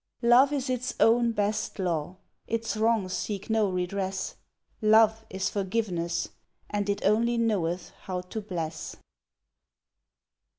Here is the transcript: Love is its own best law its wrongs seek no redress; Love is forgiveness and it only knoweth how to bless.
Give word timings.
Love 0.23 0.51
is 0.51 0.67
its 0.67 0.95
own 0.99 1.31
best 1.31 1.77
law 1.77 2.17
its 2.47 2.75
wrongs 2.75 3.13
seek 3.13 3.51
no 3.51 3.69
redress; 3.69 4.33
Love 4.81 5.23
is 5.29 5.47
forgiveness 5.47 6.29
and 6.71 6.89
it 6.89 7.05
only 7.05 7.37
knoweth 7.37 7.91
how 8.05 8.19
to 8.21 8.41
bless. 8.41 8.95